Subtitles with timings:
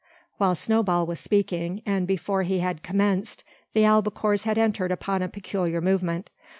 [0.37, 5.29] While Snowball was speaking, and before he had commenced, the albacores had entered upon a
[5.29, 6.31] peculiar movement.